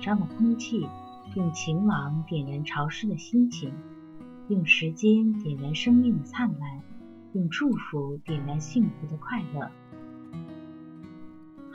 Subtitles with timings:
[0.00, 0.86] 张的空气，
[1.34, 3.72] 用晴朗点燃潮湿的心情，
[4.48, 6.80] 用时间点燃生命的灿烂，
[7.32, 9.70] 用祝福点燃幸福的快乐。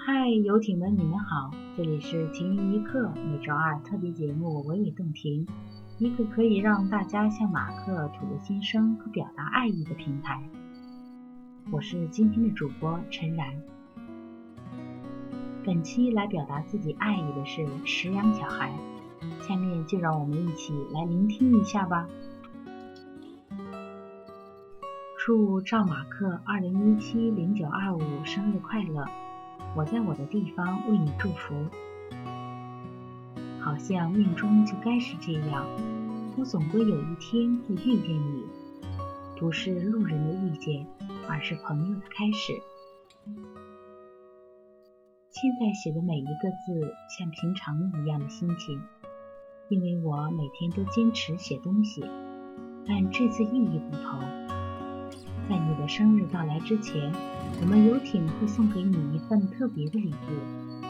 [0.03, 5.45] 嗨，游艇们，你们好，这里是停云一刻每周二特别节目《娓娓动听》，
[5.99, 10.41] 一个可以让大家向马克吐露心声和表达爱意的平台。
[11.71, 13.53] 我是今天的主播陈然。
[15.63, 18.73] 本期来表达自己爱意的是石羊小孩，
[19.47, 22.07] 下面就让我们一起来聆听一下吧。
[25.19, 29.05] 祝赵马克二零一七零九二五生日快乐！
[29.75, 31.53] 我在我的地方为你祝福。
[33.59, 35.63] 好像命中就该是这样，
[36.37, 38.43] 我总归有一天会遇见你，
[39.39, 40.87] 不是路人的遇见，
[41.29, 42.59] 而是朋友的开始。
[45.41, 48.79] 现在写的每一个字像平常一样的心情，
[49.69, 51.99] 因为我每天都坚持写东西。
[52.87, 54.19] 但这次意义不同，
[55.49, 57.11] 在你的生日到来之前，
[57.59, 60.83] 我们游艇会送给你一份特别的礼物，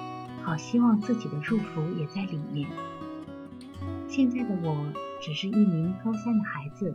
[0.43, 2.67] 好希望自己的祝福也在里面。
[4.09, 4.85] 现在的我
[5.21, 6.93] 只是一名高三的孩子，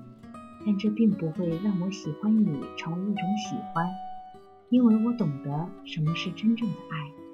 [0.67, 3.89] 但这并不会让我喜欢你成为一种喜欢，
[4.69, 7.26] 因为我懂得什么是真正的爱。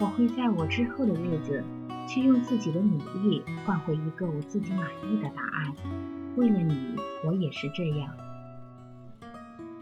[0.00, 1.64] 我会在我之后的日子，
[2.06, 5.74] 去用自己的努力换回一个我自己满意的答案。
[6.36, 8.08] 为了你，我也是这样。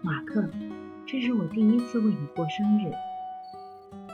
[0.00, 0.48] 马克，
[1.05, 2.91] 这是我第一次为你过生日。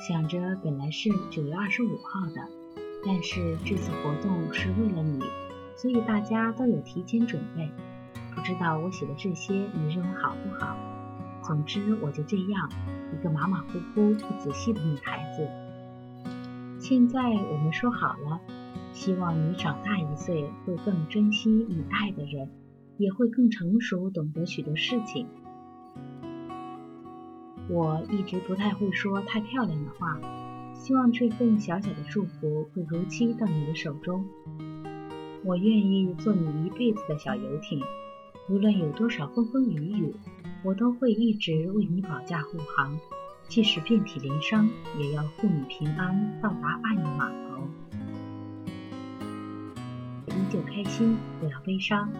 [0.00, 2.48] 想着本来是九月二十五号的，
[3.06, 5.20] 但是这次活动是为了你，
[5.76, 7.70] 所以大家都有提前准备。
[8.34, 10.76] 不知道我写的这些你认为好不好？
[11.44, 12.68] 总之，我就这样，
[13.12, 15.48] 一个马马虎虎、不仔细的女孩子。
[16.82, 18.40] 现在我们说好了，
[18.92, 22.50] 希望你长大一岁会更珍惜你爱的人，
[22.98, 25.28] 也会更成熟，懂得许多事情。
[27.68, 30.20] 我一直不太会说太漂亮的话，
[30.74, 34.26] 希望这份小小的祝福会如期到你的手中。
[35.44, 37.80] 我愿意做你一辈子的小游艇，
[38.50, 40.16] 无论有多少风风雨雨，
[40.64, 42.98] 我都会一直为你保驾护航。
[43.52, 44.66] 即使遍体鳞伤，
[44.98, 47.68] 也要护你平安到达爱的码头。
[50.28, 52.10] 依旧开心，不要悲伤。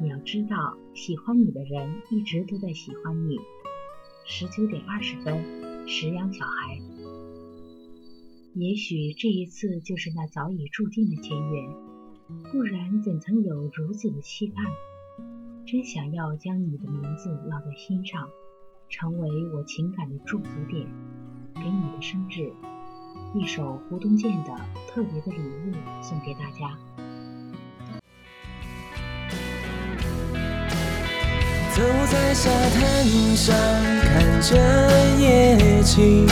[0.00, 3.36] 你要知道，喜欢你的人一直都在喜欢你。
[4.24, 6.80] 十九点二十分，石羊小孩。
[8.54, 11.70] 也许这一次就是那早已注定的前缘，
[12.50, 14.64] 不然怎曾有如此的期盼？
[15.66, 18.30] 真想要将你的名字烙在心上。
[18.90, 20.86] 成为我情感的驻足点，
[21.54, 22.50] 给你的生日，
[23.34, 24.52] 一首胡东健的
[24.88, 26.74] 特别的礼物送给大家。
[31.74, 33.04] 走在沙滩
[33.36, 33.54] 上，
[34.02, 34.56] 看着
[35.18, 36.26] 夜景，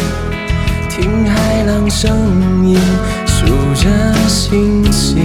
[0.88, 2.78] 听海浪声音，
[3.26, 5.18] 数着星星，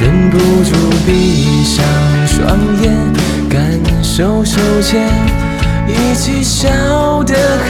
[0.00, 0.74] 忍不住
[1.06, 1.84] 闭上
[2.26, 3.12] 双眼，
[3.50, 5.19] 感受手牵。
[5.94, 6.68] 一起笑
[7.24, 7.68] 得很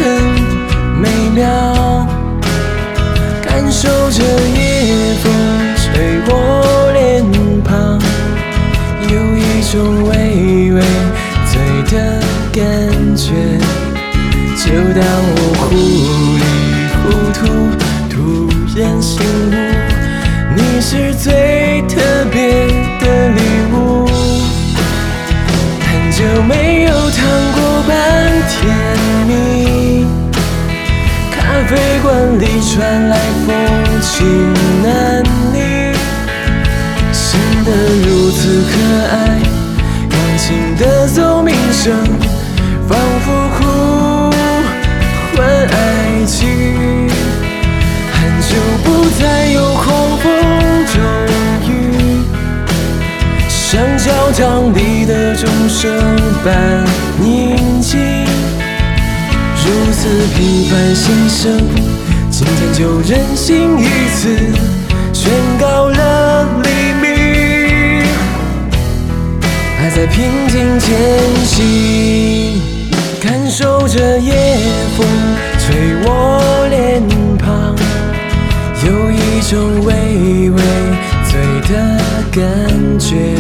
[1.01, 2.07] 美妙，
[3.43, 5.33] 感受着夜风
[5.77, 7.25] 吹过脸
[7.63, 7.99] 庞，
[9.09, 10.83] 有一种微微
[11.47, 11.61] 醉
[11.91, 12.21] 的
[12.53, 12.61] 感
[13.17, 13.33] 觉。
[14.57, 15.03] 就当
[15.37, 15.75] 我忽
[32.11, 33.17] 咖啡馆里传来
[33.47, 33.55] 风
[34.03, 35.23] 情难
[35.53, 35.59] 离，
[37.13, 37.71] 显得
[38.05, 38.73] 如此可
[39.13, 39.15] 爱。
[40.09, 41.95] 钢琴的奏鸣声，
[42.89, 43.61] 仿佛呼
[45.37, 47.09] 唤爱情。
[48.13, 50.27] 很久不再有狂风
[50.87, 50.99] 骤
[51.71, 51.71] 雨，
[53.49, 55.89] 像教堂里的钟声
[56.45, 56.85] 般
[57.21, 58.01] 宁静。
[59.63, 61.61] 如此平凡心声，
[62.43, 63.85] 今天就任性一
[64.17, 64.35] 次，
[65.13, 66.71] 宣告了黎
[67.03, 68.03] 明，
[69.77, 70.97] 还在平静前
[71.45, 72.59] 行，
[73.23, 74.57] 感受着夜
[74.97, 75.07] 风
[75.59, 77.03] 吹我脸
[77.37, 77.77] 庞，
[78.87, 80.63] 有一种微微
[81.31, 81.39] 醉
[81.69, 82.01] 的
[82.33, 83.37] 感觉，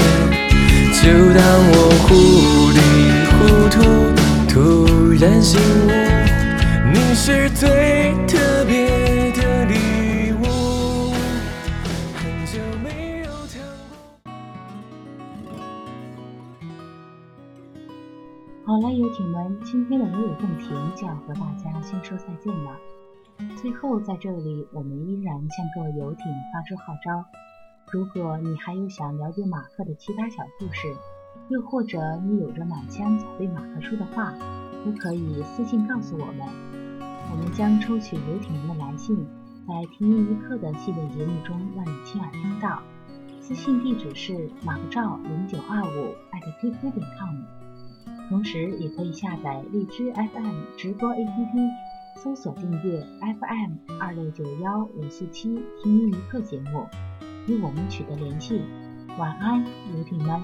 [0.92, 1.42] 就当
[1.72, 1.74] 我
[2.06, 2.59] 糊
[19.12, 22.76] 艇们，今天的微雨动听就要和大家先说再见了。
[23.56, 27.24] 最后，在这里，我们依然向各位游艇发出号召：
[27.92, 30.94] 如果你还有想了解马克的其他小故事，
[31.48, 34.34] 又或者你有着满腔想对马克说的话，
[34.84, 36.46] 都可以私信告诉我们。
[37.32, 39.26] 我们将抽取游艇们的来信，
[39.66, 42.82] 在“听一刻”的系列节目中让你亲耳听到。
[43.40, 47.42] 私信地址是马克照零九二五艾特 qq 点 com，
[48.30, 51.70] 同时也可以下载荔枝 FM 直播 APP，
[52.14, 56.86] 搜索订阅 FM 二六九幺五四七听一个节目，
[57.48, 58.62] 与我们取得联系。
[59.18, 59.64] 晚安，
[59.96, 60.40] 游艇们。